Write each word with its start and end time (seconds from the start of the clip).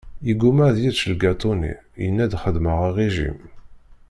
Yegguma 0.27 0.63
ad 0.67 0.77
yečč 0.83 1.01
lgaṭu-nni, 1.13 1.73
yenna-d 2.01 2.33
xeddmeɣ 2.41 2.79
rrijim. 2.89 3.39